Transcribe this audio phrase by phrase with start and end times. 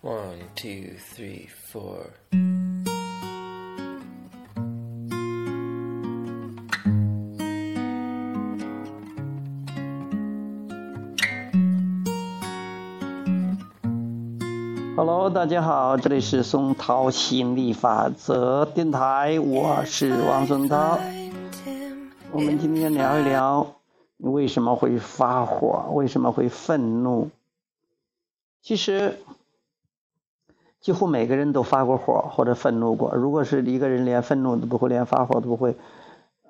[0.00, 2.12] One, two, three, four.
[14.94, 20.96] 哈喽，大家好，这里是松涛心理法则电台，我是王松涛。
[22.30, 23.66] 我们今天聊一聊，
[24.16, 25.90] 你为什么会发火？
[25.94, 27.30] 为什么会愤怒？
[28.62, 29.18] 其实，
[30.88, 33.14] 几乎每个人都发过火或者愤怒过。
[33.14, 35.76] 如果是一个人连愤怒都不会，连发火都不会，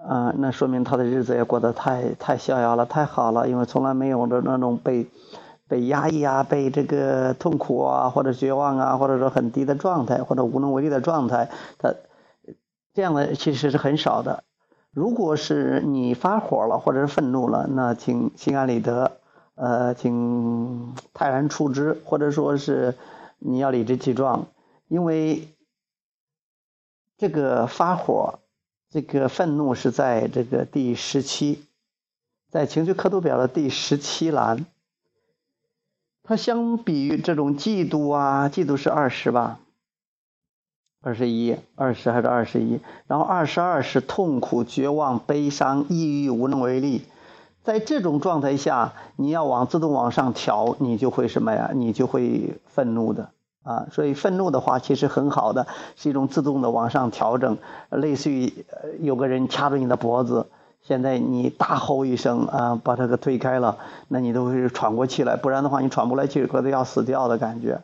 [0.06, 5.09] 啊，那说明他的日子也过得太太逍遥了，太好了，因为从来没有着那种被。
[5.66, 11.92] 被压抑啊，被这个痛苦啊，或者绝望啊，或者说很低的状态，或者无能为力的状态，他
[12.95, 14.45] 这样的其实是很少的。
[14.92, 19.19] 如果是你发火了，或者是愤怒了，那请心安理得，
[19.56, 22.95] 呃，请泰然处之，或者说是
[23.38, 24.48] 你要理直气壮，
[24.88, 25.48] 因为
[27.17, 28.41] 这个发火，
[28.91, 31.62] 这个愤怒是在这个第十七，
[32.50, 34.66] 在情绪刻度表的第十七栏。
[36.22, 39.61] 它相比于这种嫉妒啊，嫉妒是二十吧，
[41.00, 42.81] 二十一，二十还是二十一？
[43.06, 47.03] 然后二十二是痛苦、绝望、悲伤、抑郁、无能为力。
[47.69, 51.70] 在这种状态下，你要往自动往上调，你就会什么呀？
[51.75, 53.28] 你就会愤怒的
[53.62, 53.88] 啊！
[53.92, 57.58] 所以愤怒的话，其实很好的，是一种自动的往上调整，
[57.91, 58.64] 类似于
[59.00, 60.47] 有个人掐住你的脖子。
[60.80, 63.77] 现在你大吼一声啊，把他给推开了，
[64.08, 67.82] 那你都会喘过气来，不然的话你喘不来气，可能要死掉的感觉。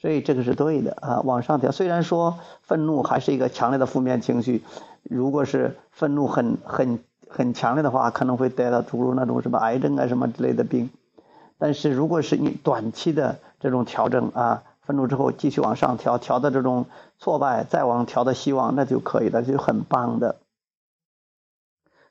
[0.00, 1.70] 所以这个是对的啊，往上调。
[1.70, 4.64] 虽然说愤怒还是一个强烈的负面情绪，
[5.02, 10.90] 如果是愤怒很很很强烈的话，可能会得到诸如那种什么癌症啊什么之类的病。
[11.58, 16.86] 但是如果是你短期的这种调整啊，愤怒之后继续往上调，调的这种
[17.18, 20.36] 挫败再往调的希望，那就可以了，就很棒的。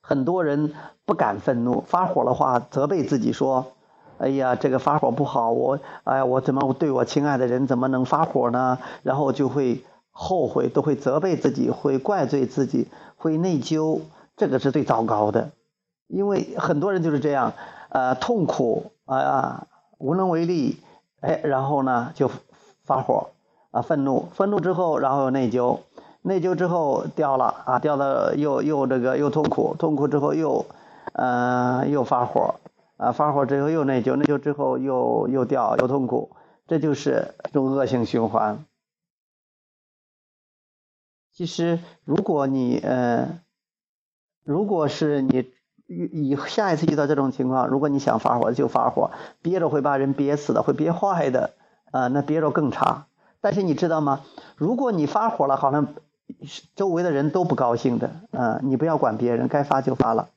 [0.01, 0.73] 很多人
[1.05, 3.73] 不敢愤怒，发火的话责备自己说
[4.19, 14.01] ：“哎呀，这个发火不好，我哎呀，我怎么对我亲爱的人怎么能发火呢？”然后就会后悔，都会责备自己，会怪罪自己，会内疚，
[14.37, 15.51] 这个是最糟糕的。
[16.07, 17.53] 因为很多人就是这样，
[17.89, 20.77] 呃，痛苦啊，无能为力，
[21.21, 22.29] 哎，然后呢就
[22.83, 23.31] 发火
[23.71, 25.79] 啊，愤怒，愤怒之后，然后内疚。
[26.21, 30.65] 内疚之后掉了啊，掉的又又这个又痛苦，痛苦之后又，
[31.13, 32.55] 嗯，又发火，
[32.97, 36.31] 啊，发火之后又内疚，内疚之后又又掉又痛苦，
[36.67, 38.65] 这就是一种恶性循环。
[41.31, 43.41] 其实，如果你嗯，
[44.45, 45.51] 如果是你
[45.87, 49.11] 以下一次遇到这种情况，如果你想发火就发火，
[49.41, 51.51] 憋着会把人憋死的，会憋坏的，
[51.91, 53.07] 啊，那憋着更差。
[53.41, 54.21] 但是你知道吗？
[54.55, 55.87] 如果你发火了，好像。
[56.75, 60.29] 周围的人都不高兴的，啊，你不要管别人，该发就发了，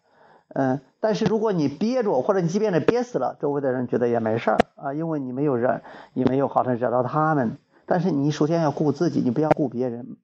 [0.49, 5.81] 嗯，但是如果你憋着，或者你即便是憋死了，周围的人觉得也没事儿啊，因为你没有惹，
[6.13, 10.19] 你没有好像惹到他们，但是你首先要顾自己，你不要顾别人，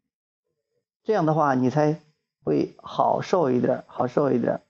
[1.02, 1.98] 这样的话你才
[2.44, 4.60] 会好受一点，好受一点。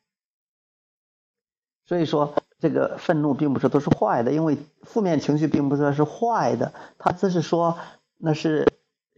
[1.85, 7.77] 所以说，这个愤怒并不是都是坏的，因为负面情绪并不是是坏的，它只是说
[8.17, 8.67] 那是。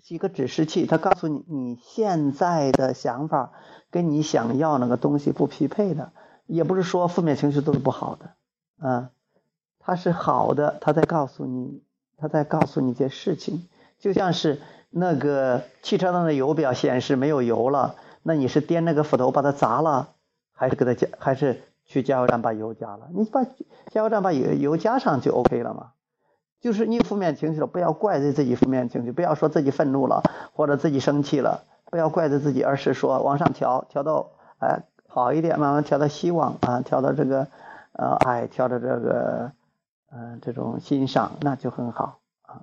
[0.09, 3.51] 是一个指示器，它告诉你你现在的想法
[3.91, 6.13] 跟你想要那个东西不匹配的，
[6.47, 9.11] 也不是说负面情绪都是不好的，啊，
[9.81, 11.83] 它是好的，它在告诉你，
[12.19, 13.67] 它在告诉你一件事情，
[13.99, 20.09] 就像是那个汽车上的油表显示没有油了，那你是掂那个斧头把它砸了，
[20.53, 23.09] 还是给它加，还是去加油站把油加了？
[23.15, 25.93] 你把加油站把油油加上就 OK 了嘛？
[26.61, 37.47] 就是你负面情绪了，不要怪罪自己负面情绪，不要说自己愤怒了或者自己生气了，不要怪罪自己，而是说往上调，调到哎好一点，慢慢调到希望啊，调到这个
[37.93, 39.53] 呃爱，调到这个
[40.11, 42.63] 嗯这种欣赏，那就很好啊。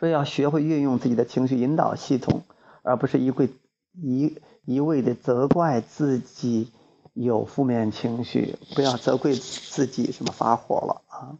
[0.00, 2.42] 所以要学会运用自己的情绪引导系统，
[2.82, 3.50] 而不是一味
[4.00, 6.70] 一一味的责怪自己
[7.14, 11.38] 有负面情绪，不要责怪自己什么发火了啊。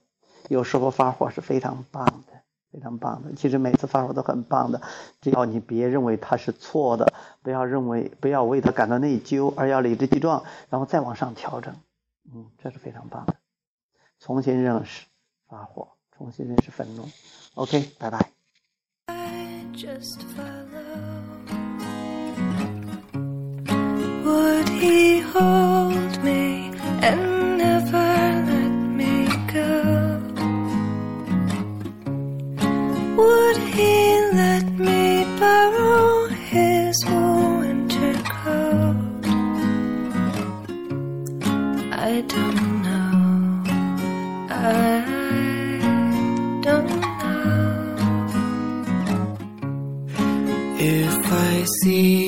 [0.48, 2.40] 有时候发火是非常棒的，
[2.72, 3.34] 非常棒的。
[3.34, 4.80] 其实每次发火都很棒的，
[5.20, 7.12] 只要你别认为他是错的，
[7.42, 11.74] 不要认为不要为他感到内疚，而要理直气壮，然后再往上调整。
[12.32, 13.36] 嗯，这是非常棒的。
[14.18, 15.04] 重新认识
[15.48, 17.08] 发火，重新认识愤怒。
[17.54, 18.30] OK，拜拜。
[19.06, 20.75] I
[33.58, 39.24] He let me borrow his winter coat?
[41.92, 43.64] I don't know.
[44.50, 45.04] I
[46.66, 47.36] don't know.
[50.78, 52.25] If I see